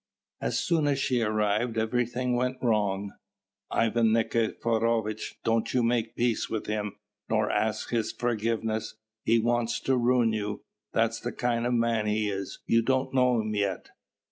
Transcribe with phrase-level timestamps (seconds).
[0.41, 3.13] As soon as she arrived, everything went wrong.
[3.69, 6.97] "Ivan Nikiforovitch, don't you make peace with him,
[7.29, 8.95] nor ask his forgiveness;
[9.25, 12.61] he wants to ruin you; that's the kind of man he is!
[12.65, 13.89] you don't know him yet!"